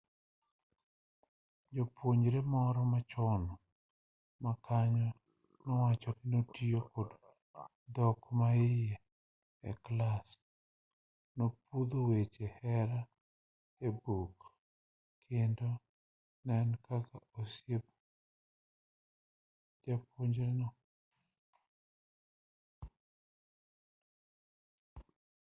[1.75, 3.41] japuonjre moro machon
[4.43, 5.07] makanyo
[5.63, 7.09] nowacho ni 'notiyo kod
[7.95, 8.95] dhok maiye
[9.69, 10.27] e clas
[11.35, 12.99] nopunjo weche hera
[13.87, 14.35] e buk
[15.27, 15.69] kendo
[16.45, 17.83] ne en kaka osiep
[19.83, 20.69] jopunjrego'